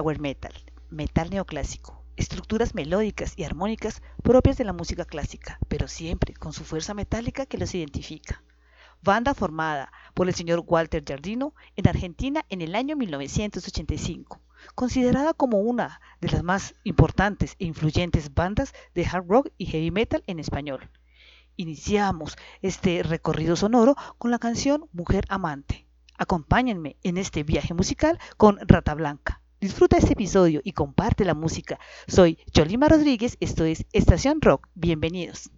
Power 0.00 0.18
metal, 0.18 0.54
metal 0.88 1.28
neoclásico, 1.28 2.02
estructuras 2.16 2.74
melódicas 2.74 3.34
y 3.36 3.44
armónicas 3.44 4.00
propias 4.22 4.56
de 4.56 4.64
la 4.64 4.72
música 4.72 5.04
clásica, 5.04 5.58
pero 5.68 5.88
siempre 5.88 6.32
con 6.32 6.54
su 6.54 6.64
fuerza 6.64 6.94
metálica 6.94 7.44
que 7.44 7.58
los 7.58 7.74
identifica. 7.74 8.42
Banda 9.02 9.34
formada 9.34 9.92
por 10.14 10.26
el 10.26 10.34
señor 10.34 10.64
Walter 10.66 11.04
Giardino 11.04 11.54
en 11.76 11.86
Argentina 11.86 12.46
en 12.48 12.62
el 12.62 12.76
año 12.76 12.96
1985, 12.96 14.40
considerada 14.74 15.34
como 15.34 15.58
una 15.58 16.00
de 16.22 16.30
las 16.30 16.42
más 16.42 16.74
importantes 16.84 17.56
e 17.58 17.66
influyentes 17.66 18.32
bandas 18.32 18.72
de 18.94 19.04
hard 19.04 19.26
rock 19.28 19.48
y 19.58 19.66
heavy 19.66 19.90
metal 19.90 20.24
en 20.26 20.38
español. 20.38 20.88
Iniciamos 21.56 22.38
este 22.62 23.02
recorrido 23.02 23.54
sonoro 23.54 23.96
con 24.16 24.30
la 24.30 24.38
canción 24.38 24.88
Mujer 24.94 25.26
Amante. 25.28 25.86
Acompáñenme 26.16 26.96
en 27.02 27.18
este 27.18 27.42
viaje 27.42 27.74
musical 27.74 28.18
con 28.38 28.58
Rata 28.66 28.94
Blanca. 28.94 29.42
Disfruta 29.60 29.98
este 29.98 30.14
episodio 30.14 30.62
y 30.64 30.72
comparte 30.72 31.26
la 31.26 31.34
música. 31.34 31.78
Soy 32.08 32.38
Cholima 32.50 32.88
Rodríguez, 32.88 33.36
esto 33.40 33.66
es 33.66 33.84
Estación 33.92 34.40
Rock. 34.40 34.68
Bienvenidos. 34.74 35.50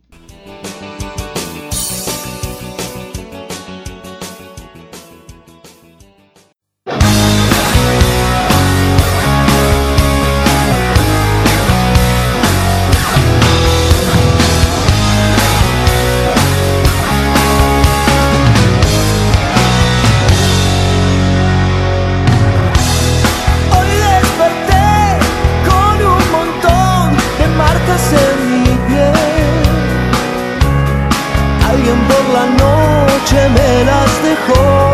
Me 33.49 33.85
las 33.85 34.23
dejó. 34.23 34.92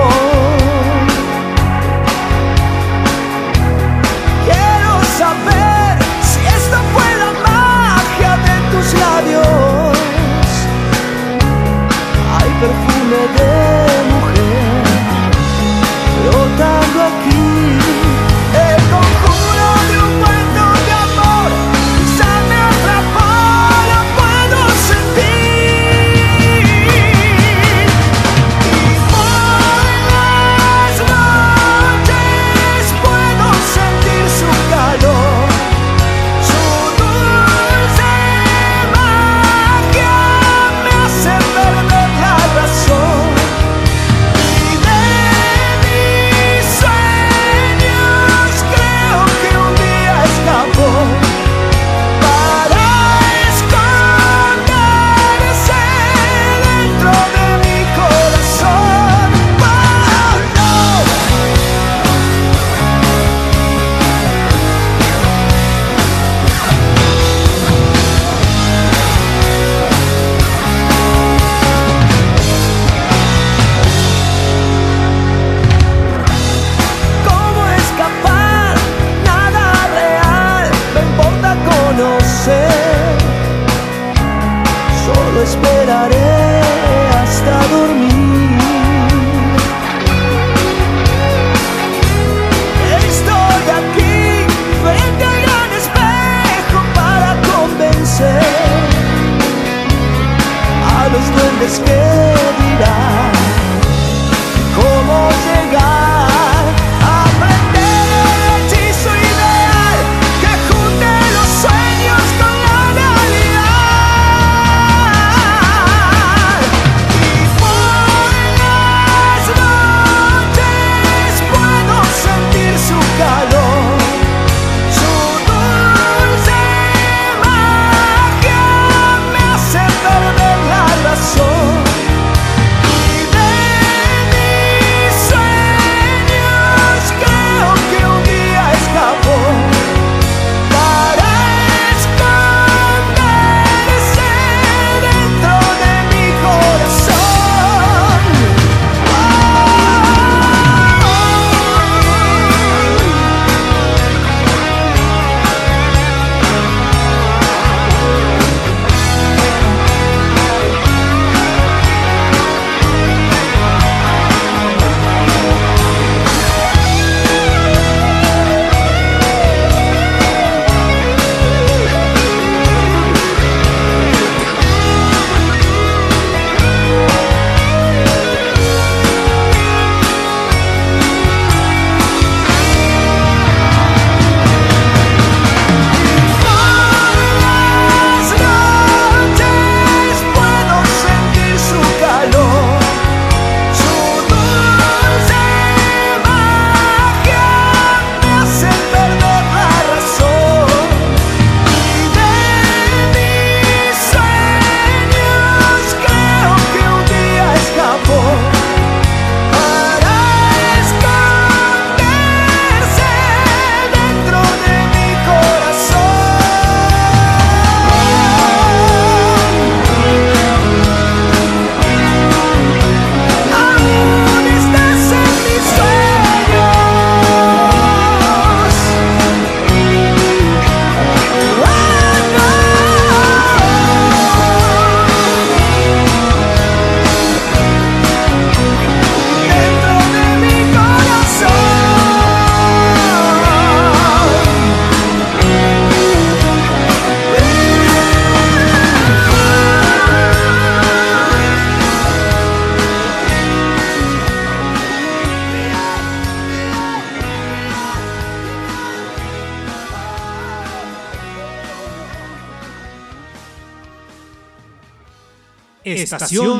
Estación 266.19 266.58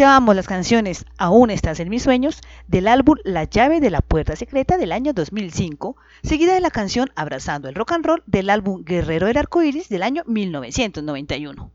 Escuchábamos 0.00 0.34
las 0.34 0.46
canciones 0.46 1.04
Aún 1.18 1.50
estás 1.50 1.78
en 1.78 1.90
mis 1.90 2.04
sueños 2.04 2.40
del 2.66 2.88
álbum 2.88 3.16
La 3.22 3.44
llave 3.44 3.80
de 3.80 3.90
la 3.90 4.00
puerta 4.00 4.34
secreta 4.34 4.78
del 4.78 4.92
año 4.92 5.12
2005, 5.12 5.94
seguida 6.22 6.54
de 6.54 6.60
la 6.60 6.70
canción 6.70 7.10
Abrazando 7.16 7.68
el 7.68 7.74
rock 7.74 7.92
and 7.92 8.06
roll 8.06 8.22
del 8.24 8.48
álbum 8.48 8.82
Guerrero 8.82 9.26
del 9.26 9.36
arco 9.36 9.62
iris 9.62 9.90
del 9.90 10.02
año 10.02 10.22
1991. 10.24 11.70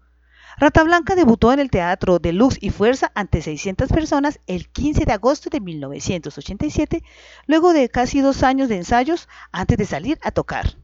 Rata 0.58 0.84
Blanca 0.84 1.14
debutó 1.14 1.54
en 1.54 1.60
el 1.60 1.70
Teatro 1.70 2.18
de 2.18 2.34
Luz 2.34 2.58
y 2.60 2.72
Fuerza 2.72 3.12
ante 3.14 3.44
600 3.44 3.90
personas 3.90 4.40
el 4.48 4.70
15 4.70 5.06
de 5.06 5.14
agosto 5.14 5.52
de 5.52 5.62
1987, 5.62 7.04
luego 7.46 7.74
de 7.74 7.90
casi 7.90 8.22
dos 8.22 8.42
años 8.42 8.70
de 8.70 8.78
ensayos 8.78 9.30
antes 9.52 9.78
de 9.78 9.86
salir 9.86 10.18
a 10.24 10.32
tocar. 10.32 10.78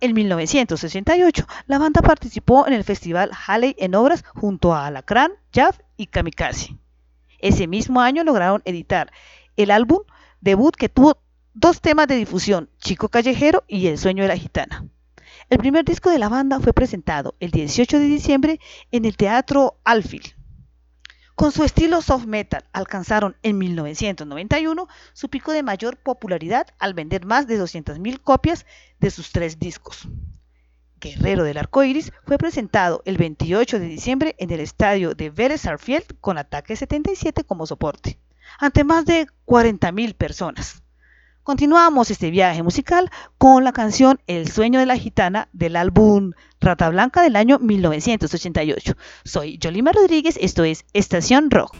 En 0.00 0.14
1968, 0.14 1.46
la 1.66 1.78
banda 1.78 2.00
participó 2.00 2.66
en 2.66 2.72
el 2.72 2.84
festival 2.84 3.30
Halley 3.46 3.76
en 3.78 3.94
obras 3.94 4.24
junto 4.34 4.74
a 4.74 4.86
Alacrán, 4.86 5.32
Jaff 5.54 5.78
y 6.02 6.06
Kamikaze. 6.06 6.76
Ese 7.38 7.66
mismo 7.66 8.00
año 8.00 8.24
lograron 8.24 8.62
editar 8.64 9.12
el 9.56 9.70
álbum 9.70 10.00
debut 10.40 10.74
que 10.76 10.88
tuvo 10.88 11.18
dos 11.54 11.80
temas 11.80 12.08
de 12.08 12.16
difusión, 12.16 12.68
Chico 12.78 13.08
Callejero 13.08 13.64
y 13.68 13.86
El 13.86 13.98
sueño 13.98 14.22
de 14.22 14.28
la 14.28 14.36
gitana. 14.36 14.84
El 15.48 15.58
primer 15.58 15.84
disco 15.84 16.10
de 16.10 16.18
la 16.18 16.28
banda 16.28 16.60
fue 16.60 16.72
presentado 16.72 17.34
el 17.38 17.50
18 17.50 17.98
de 17.98 18.04
diciembre 18.06 18.60
en 18.90 19.04
el 19.04 19.16
Teatro 19.16 19.78
Alfield. 19.84 20.34
Con 21.34 21.52
su 21.52 21.64
estilo 21.64 22.02
soft 22.02 22.26
metal 22.26 22.64
alcanzaron 22.72 23.36
en 23.42 23.58
1991 23.58 24.88
su 25.12 25.28
pico 25.28 25.52
de 25.52 25.62
mayor 25.62 25.96
popularidad 25.96 26.66
al 26.78 26.94
vender 26.94 27.26
más 27.26 27.46
de 27.46 27.60
200.000 27.60 28.20
copias 28.20 28.66
de 28.98 29.10
sus 29.10 29.32
tres 29.32 29.58
discos. 29.58 30.08
Guerrero 31.02 31.42
del 31.42 31.58
Arco 31.58 31.82
Iris 31.82 32.12
fue 32.24 32.38
presentado 32.38 33.02
el 33.04 33.16
28 33.16 33.80
de 33.80 33.86
diciembre 33.88 34.36
en 34.38 34.52
el 34.52 34.60
estadio 34.60 35.14
de 35.14 35.30
Vélez 35.30 35.66
Arfield 35.66 36.04
con 36.20 36.38
Ataque 36.38 36.76
77 36.76 37.42
como 37.42 37.66
soporte, 37.66 38.20
ante 38.60 38.84
más 38.84 39.04
de 39.04 39.26
40.000 39.46 40.14
personas. 40.14 40.82
Continuamos 41.42 42.12
este 42.12 42.30
viaje 42.30 42.62
musical 42.62 43.10
con 43.36 43.64
la 43.64 43.72
canción 43.72 44.20
El 44.28 44.48
sueño 44.48 44.78
de 44.78 44.86
la 44.86 44.96
gitana 44.96 45.48
del 45.52 45.74
álbum 45.74 46.34
Rata 46.60 46.88
Blanca 46.88 47.20
del 47.22 47.34
año 47.34 47.58
1988. 47.58 48.94
Soy 49.24 49.58
Yolima 49.58 49.90
Rodríguez, 49.90 50.38
esto 50.40 50.62
es 50.62 50.84
Estación 50.92 51.50
Rock. 51.50 51.74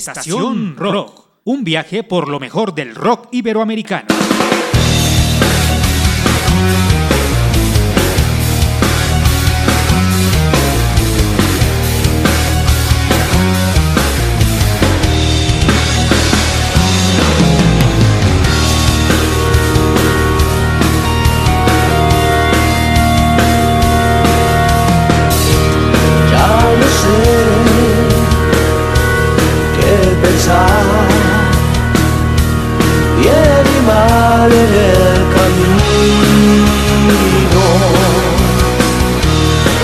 Estación 0.00 0.76
Rock, 0.76 1.24
un 1.44 1.62
viaje 1.62 2.02
por 2.02 2.28
lo 2.28 2.40
mejor 2.40 2.74
del 2.74 2.94
rock 2.94 3.28
iberoamericano. 3.32 4.19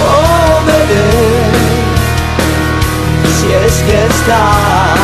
Oh, 0.05 0.61
si 3.39 3.53
es 3.53 3.83
que 3.83 4.07
estás. 4.07 4.97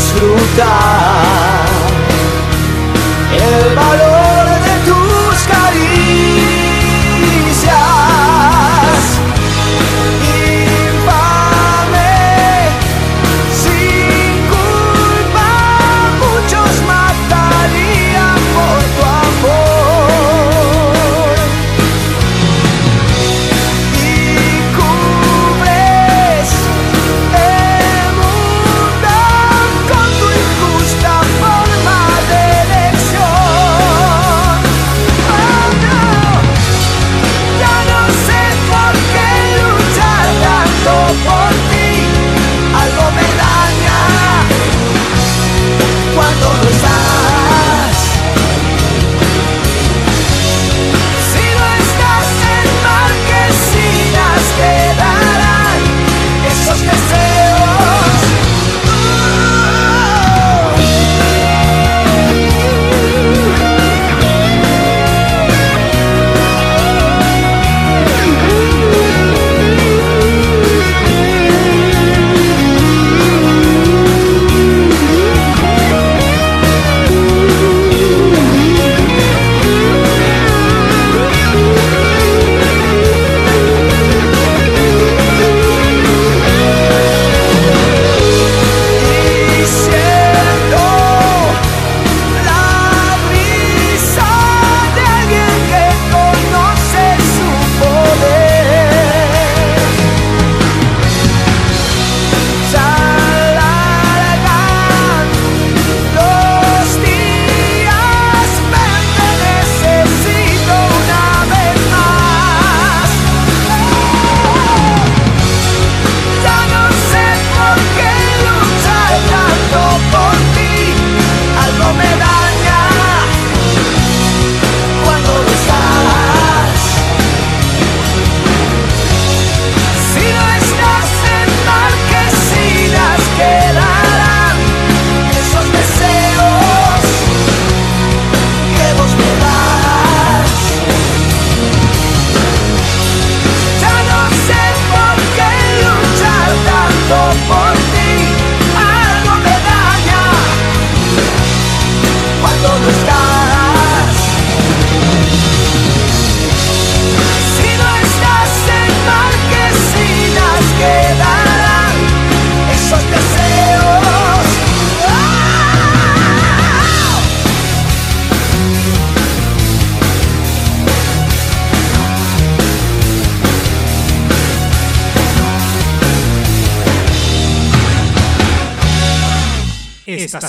desfrutar. 0.00 1.39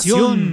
Estación 0.04 0.51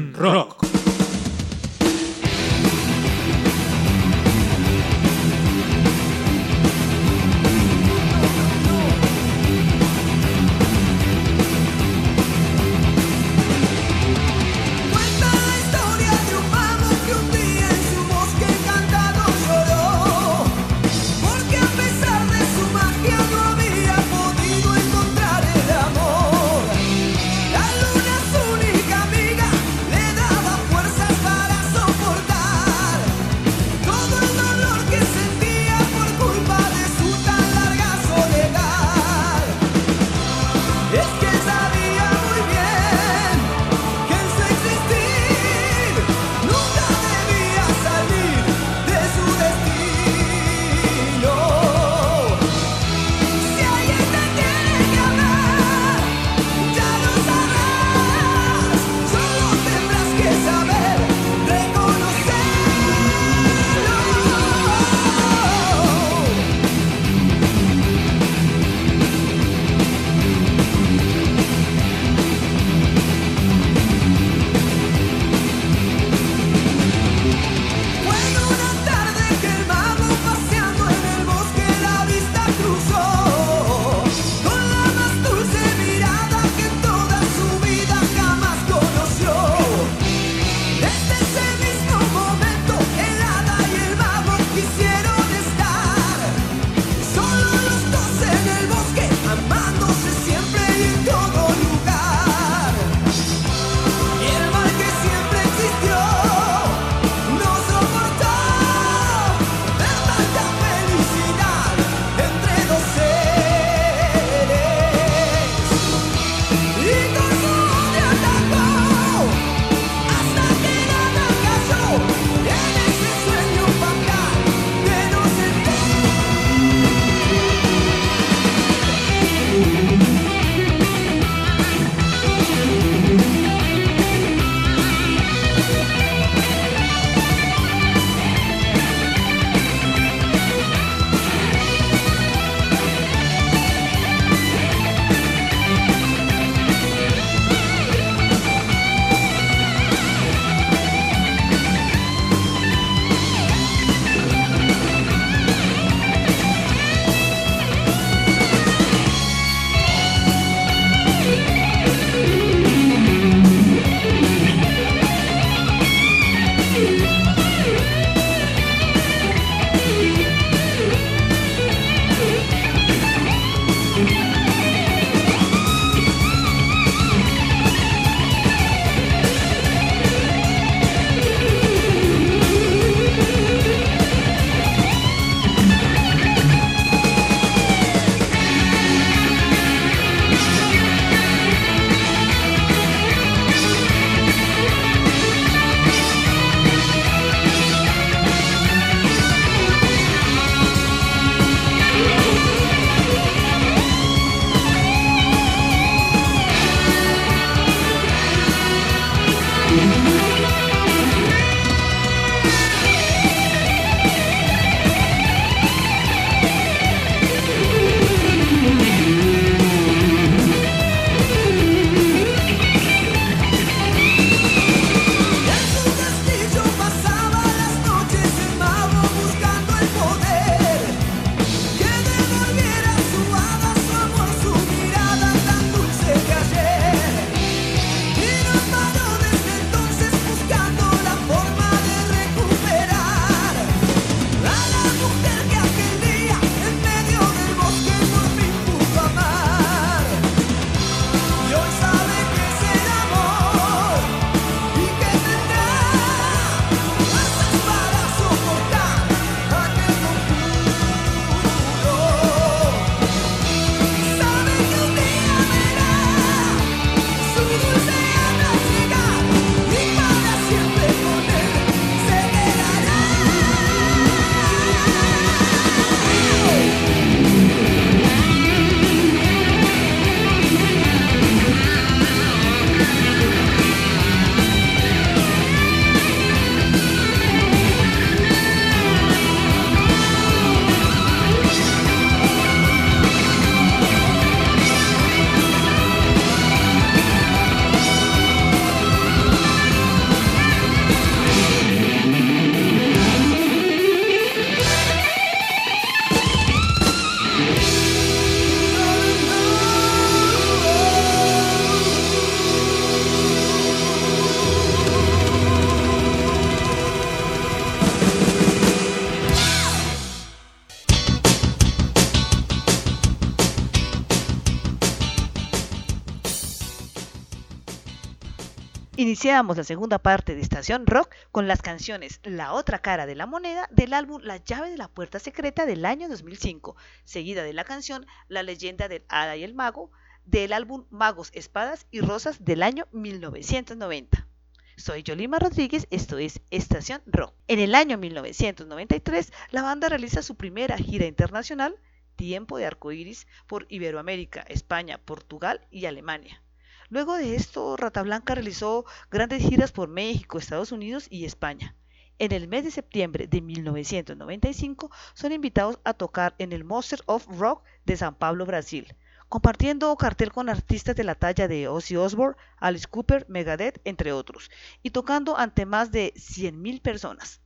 Iniciamos 329.00 329.56
la 329.56 329.64
segunda 329.64 329.98
parte 329.98 330.36
de 330.36 330.42
Estación 330.42 330.86
Rock 330.86 331.16
con 331.32 331.48
las 331.48 331.62
canciones 331.62 332.20
La 332.26 332.52
otra 332.52 332.80
cara 332.80 333.06
de 333.06 333.16
la 333.16 333.28
moneda 333.28 333.70
del 333.72 333.94
álbum 333.94 334.22
La 334.22 334.44
llave 334.44 334.70
de 334.70 334.76
la 334.76 334.90
puerta 334.90 335.20
secreta 335.20 335.66
del 335.66 335.86
año 335.86 336.10
2005, 336.10 336.76
seguida 337.06 337.44
de 337.44 337.54
la 337.54 337.64
canción 337.64 338.06
La 338.28 338.44
leyenda 338.44 338.90
del 338.90 339.06
hada 339.08 339.38
y 339.38 339.46
el 339.46 339.54
mago 339.54 339.90
del 340.26 340.52
álbum 340.52 340.84
Magos, 340.90 341.32
Espadas 341.34 341.88
y 341.92 342.02
Rosas 342.02 342.44
del 342.44 342.62
año 342.62 342.90
1990. 342.92 344.28
Soy 344.76 345.04
Yolima 345.04 345.40
Rodríguez, 345.40 345.88
esto 345.92 346.18
es 346.18 346.42
Estación 346.52 347.02
Rock. 347.06 347.34
En 347.48 347.60
el 347.60 347.76
año 347.76 347.98
1993, 347.98 349.32
la 349.52 349.62
banda 349.62 349.88
realiza 349.88 350.22
su 350.22 350.36
primera 350.36 350.78
gira 350.78 351.06
internacional, 351.06 351.78
Tiempo 352.18 352.58
de 352.58 352.66
Arcoíris, 352.66 353.28
por 353.48 353.66
Iberoamérica, 353.70 354.42
España, 354.42 354.98
Portugal 354.98 355.66
y 355.72 355.86
Alemania. 355.86 356.42
Luego 356.90 357.16
de 357.16 357.36
esto, 357.36 357.78
Rata 357.78 358.02
Blanca 358.02 358.34
realizó 358.34 358.84
grandes 359.12 359.44
giras 359.44 359.72
por 359.72 359.90
México, 359.90 360.40
Estados 360.40 360.72
Unidos 360.72 361.06
y 361.12 361.26
España. 361.26 361.76
En 362.18 362.32
el 362.32 362.48
mes 362.48 362.64
de 362.64 362.72
septiembre 362.72 363.28
de 363.28 363.42
1995 363.42 364.90
son 365.14 365.32
invitados 365.32 365.80
a 365.84 365.94
tocar 365.94 366.34
en 366.40 366.52
el 366.52 366.64
Monster 366.64 367.02
of 367.06 367.28
Rock 367.28 367.64
de 367.86 367.96
San 367.96 368.16
Pablo, 368.16 368.48
Brasil, 368.48 368.96
compartiendo 369.28 369.96
cartel 369.98 370.32
con 370.32 370.50
artistas 370.50 370.96
de 370.96 371.04
la 371.04 371.14
talla 371.14 371.48
de 371.48 371.68
Ozzy 371.68 371.96
Osbourne, 371.96 372.38
Alice 372.58 372.88
Cooper, 372.90 373.28
Megadeth, 373.30 373.80
entre 373.86 374.12
otros, 374.12 374.50
y 374.82 374.90
tocando 374.90 375.38
ante 375.38 375.68
más 375.68 375.92
de 375.92 376.12
100.000 376.16 376.82
personas. 376.82 377.40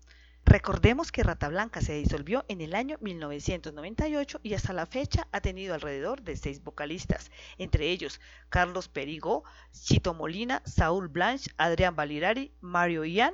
Recordemos 0.54 1.12
que 1.12 1.24
Rata 1.24 1.49
Blanca 1.49 1.82
se 1.82 1.93
disolvió 1.93 2.45
en 2.47 2.62
el 2.62 2.76
año 2.76 2.97
1998 3.01 4.39
y 4.43 4.54
hasta 4.54 4.72
la 4.72 4.86
fecha 4.86 5.28
ha 5.32 5.41
tenido 5.41 5.74
alrededor 5.74 6.22
de 6.22 6.38
seis 6.38 6.64
vocalistas, 6.64 7.32
entre 7.58 7.89
ellos 7.89 8.22
Carlos 8.49 8.88
Perigo, 8.88 9.43
Chito 9.72 10.14
Molina, 10.14 10.62
Saúl 10.64 11.08
Blanche, 11.08 11.49
Adrián 11.58 11.95
Valirari, 11.95 12.54
Mario 12.62 13.04
Ian, 13.04 13.34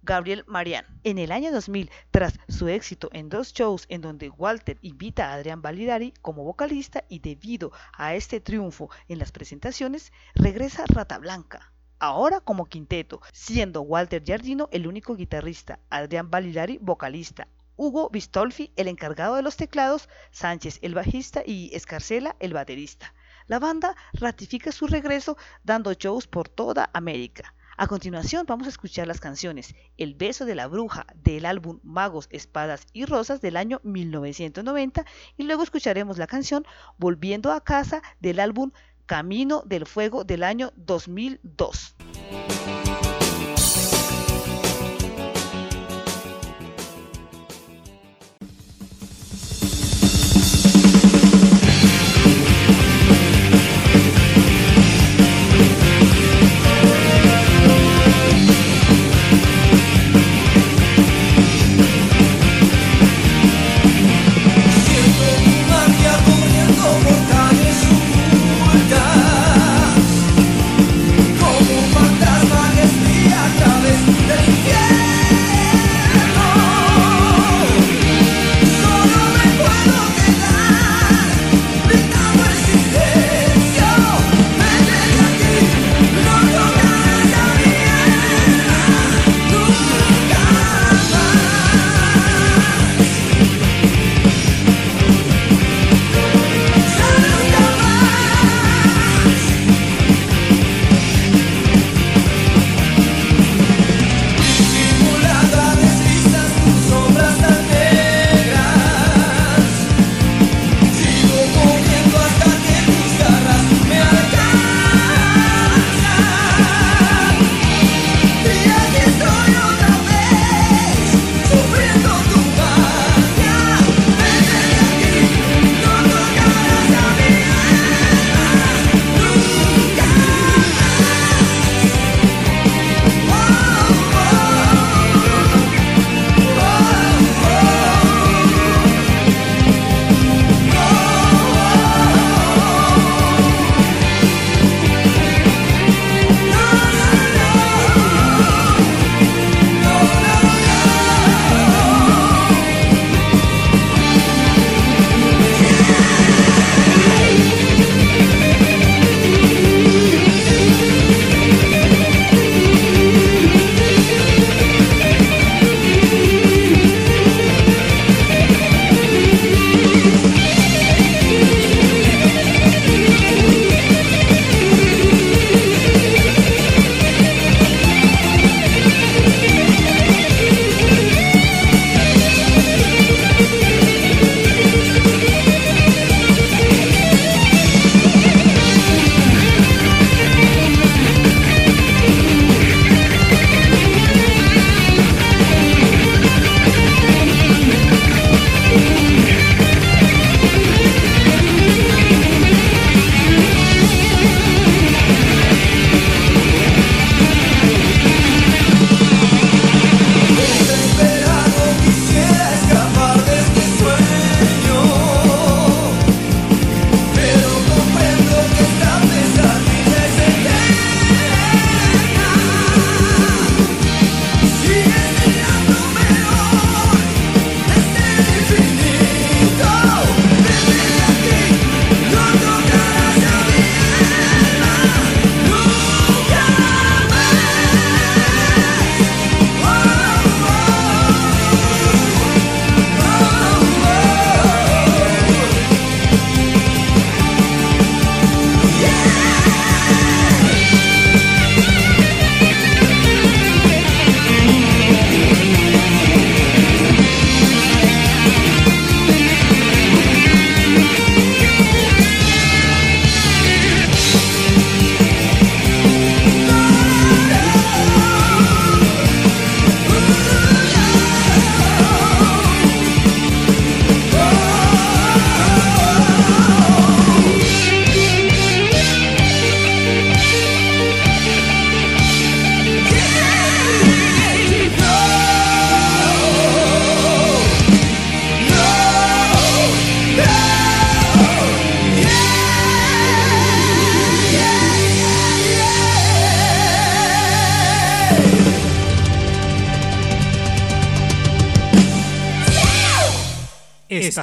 Gabriel 0.00 0.42
Marián. 0.46 0.86
En 1.04 1.18
el 1.18 1.32
año 1.32 1.52
2000, 1.52 1.90
tras 2.10 2.40
su 2.48 2.68
éxito 2.68 3.10
en 3.12 3.28
dos 3.28 3.52
shows 3.52 3.84
en 3.90 4.00
donde 4.00 4.30
Walter 4.30 4.78
invita 4.80 5.28
a 5.28 5.34
Adrián 5.34 5.60
Valirari 5.60 6.14
como 6.22 6.44
vocalista 6.44 7.04
y 7.10 7.18
debido 7.18 7.72
a 7.92 8.14
este 8.14 8.40
triunfo 8.40 8.88
en 9.08 9.18
las 9.18 9.32
presentaciones, 9.32 10.14
regresa 10.34 10.86
Rata 10.86 11.18
Blanca 11.18 11.73
ahora 12.04 12.40
como 12.40 12.66
quinteto, 12.66 13.22
siendo 13.32 13.80
Walter 13.80 14.22
Giardino 14.22 14.68
el 14.72 14.86
único 14.86 15.16
guitarrista, 15.16 15.78
Adrián 15.88 16.30
Validari 16.30 16.78
vocalista, 16.82 17.48
Hugo 17.76 18.10
Bistolfi 18.10 18.72
el 18.76 18.88
encargado 18.88 19.36
de 19.36 19.42
los 19.42 19.56
teclados, 19.56 20.10
Sánchez 20.30 20.80
el 20.82 20.94
bajista 20.94 21.42
y 21.46 21.74
Escarcela 21.74 22.36
el 22.40 22.52
baterista. 22.52 23.14
La 23.46 23.58
banda 23.58 23.96
ratifica 24.12 24.70
su 24.70 24.86
regreso 24.86 25.38
dando 25.64 25.94
shows 25.94 26.26
por 26.26 26.46
toda 26.46 26.90
América. 26.92 27.54
A 27.78 27.86
continuación 27.86 28.44
vamos 28.46 28.66
a 28.66 28.70
escuchar 28.70 29.06
las 29.06 29.18
canciones 29.18 29.74
El 29.96 30.14
beso 30.14 30.44
de 30.44 30.54
la 30.54 30.66
bruja 30.66 31.06
del 31.14 31.46
álbum 31.46 31.80
Magos, 31.82 32.28
Espadas 32.30 32.86
y 32.92 33.06
Rosas 33.06 33.40
del 33.40 33.56
año 33.56 33.80
1990 33.82 35.06
y 35.38 35.44
luego 35.44 35.62
escucharemos 35.62 36.18
la 36.18 36.26
canción 36.26 36.66
Volviendo 36.98 37.50
a 37.50 37.62
casa 37.62 38.02
del 38.20 38.40
álbum 38.40 38.72
Camino 39.06 39.62
del 39.66 39.86
Fuego 39.86 40.24
del 40.24 40.42
año 40.42 40.72
2002. 40.76 41.93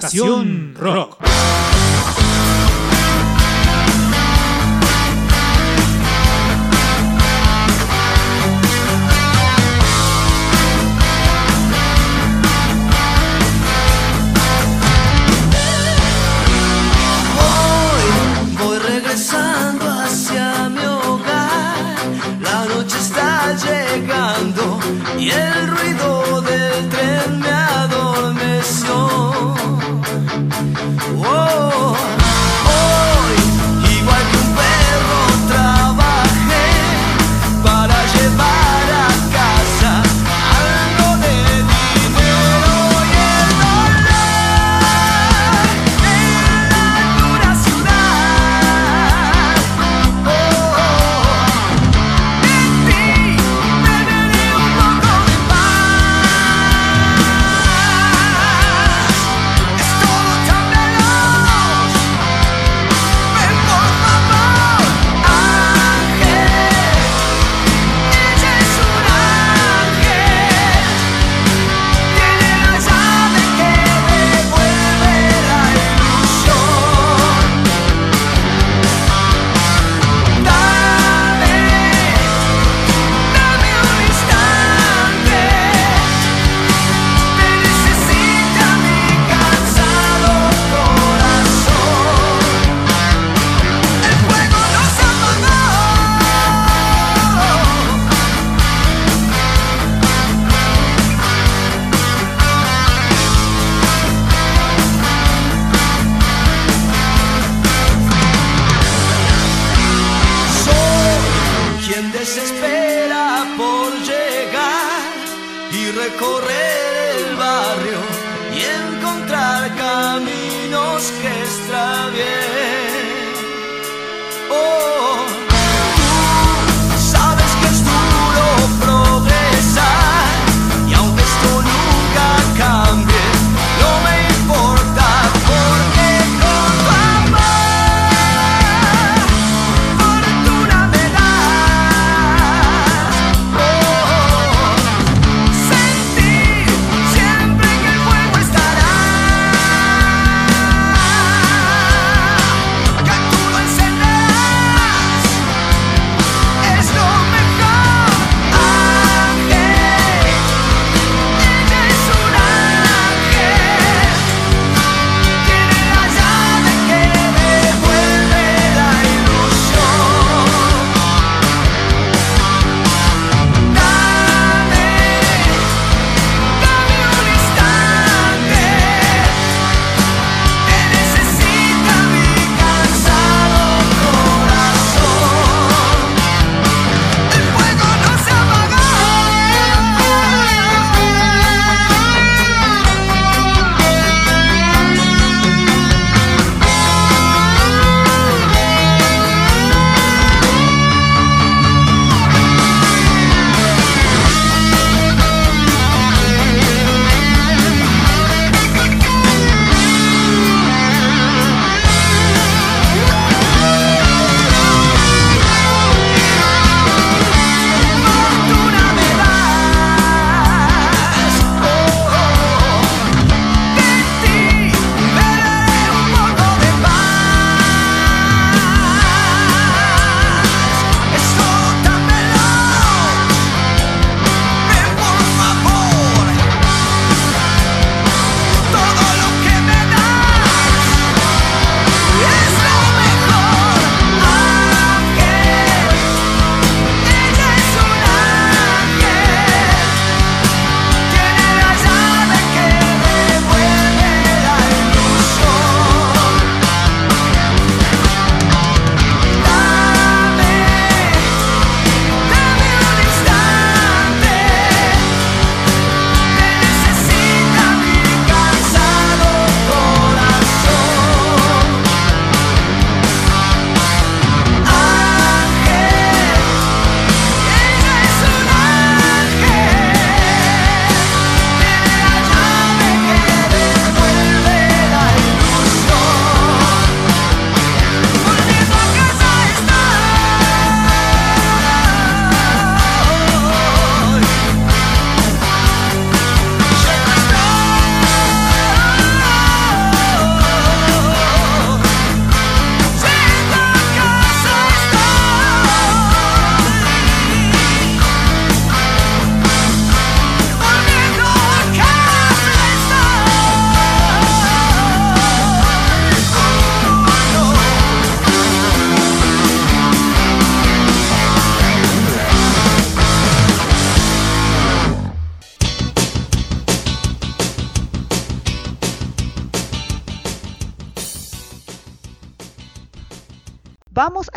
Estación 0.02 0.71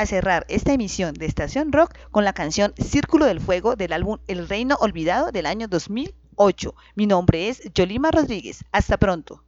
cerrar 0.07 0.45
esta 0.49 0.73
emisión 0.73 1.15
de 1.15 1.27
Estación 1.27 1.73
Rock 1.73 1.95
con 2.11 2.25
la 2.25 2.33
canción 2.33 2.75
Círculo 2.77 3.27
del 3.27 3.41
Fuego 3.41 3.77
del 3.77 3.93
álbum 3.93 4.19
El 4.27 4.49
Reino 4.49 4.77
Olvidado 4.81 5.33
del 5.33 5.47
año 5.47 5.69
2008. 5.69 6.75
Mi 6.95 7.07
nombre 7.07 7.49
es 7.49 7.63
Yolima 7.75 8.11
Rodríguez. 8.11 8.65
Hasta 8.73 8.97
pronto. 8.97 9.43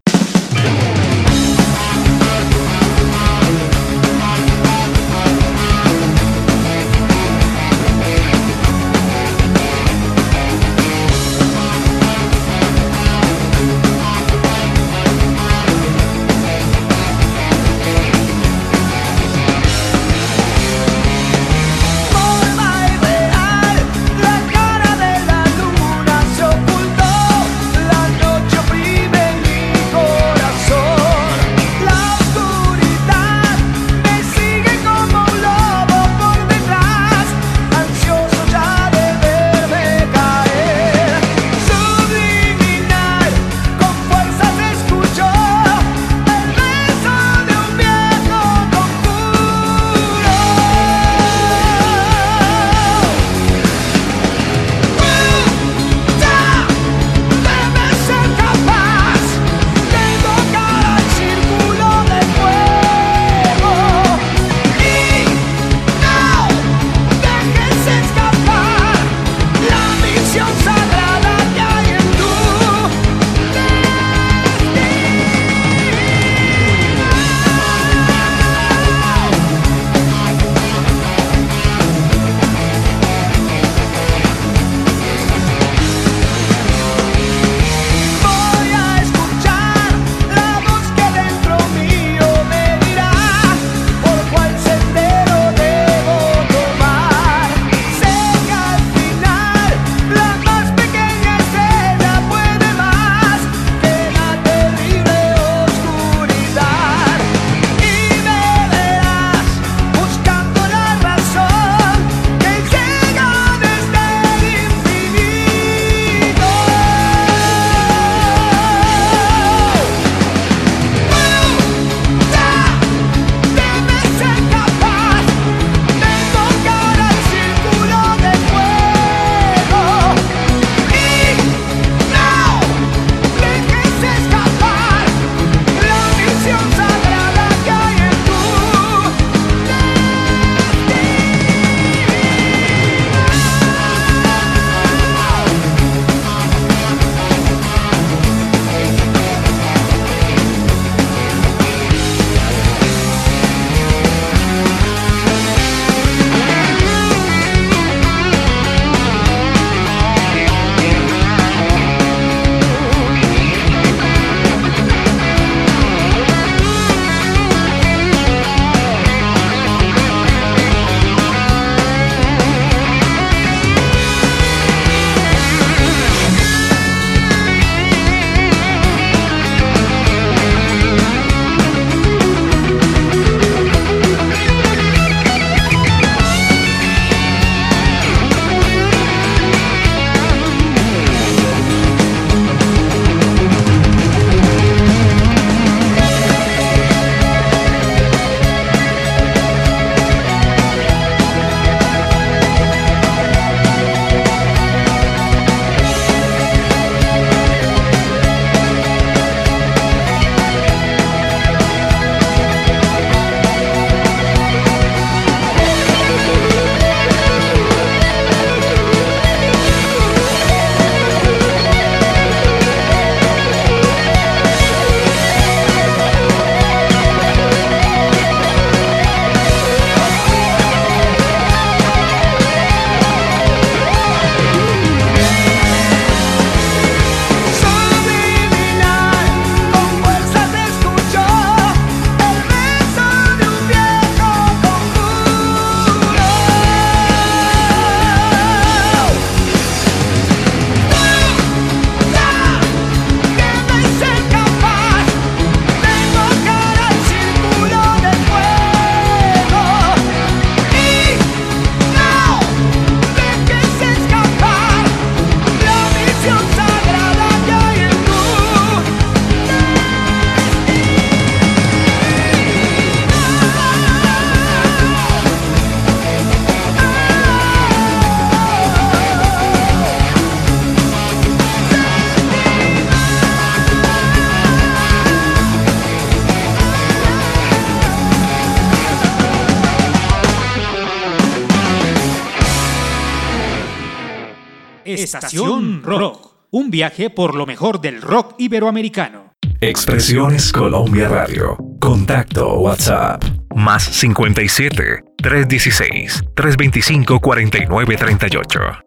Estación 295.07 295.84
Rock. 295.84 296.34
Un 296.50 296.70
viaje 296.70 297.11
por 297.11 297.36
lo 297.36 297.46
mejor 297.46 297.80
del 297.80 298.02
rock 298.02 298.34
iberoamericano. 298.38 299.34
Expresiones 299.61 300.52
Colombia 300.52 301.09
Radio. 301.09 301.57
Contacto 301.80 302.54
WhatsApp. 302.59 303.22
Más 303.54 303.84
57 303.84 305.04
316 305.16 306.24
325 306.34 307.20
4938. 307.20 308.82